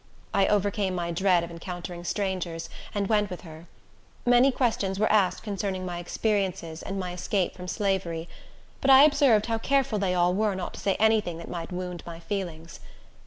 I 0.33 0.47
overcame 0.47 0.95
my 0.95 1.11
dread 1.11 1.43
of 1.43 1.51
encountering 1.51 2.03
strangers, 2.05 2.69
and 2.95 3.05
went 3.05 3.29
with 3.29 3.41
her. 3.41 3.67
Many 4.25 4.51
questions 4.51 4.97
were 4.97 5.11
asked 5.11 5.43
concerning 5.43 5.85
my 5.85 5.99
experiences, 5.99 6.81
and 6.81 6.99
my 6.99 7.13
escape 7.13 7.53
from 7.53 7.67
slavery; 7.67 8.27
but 8.81 8.89
I 8.89 9.03
observed 9.03 9.45
how 9.45 9.59
careful 9.59 9.99
they 9.99 10.15
all 10.15 10.33
were 10.33 10.55
not 10.55 10.73
to 10.73 10.79
say 10.79 10.95
any 10.95 11.21
thing 11.21 11.37
that 11.37 11.49
might 11.51 11.71
wound 11.71 12.01
my 12.03 12.19
feelings. 12.19 12.79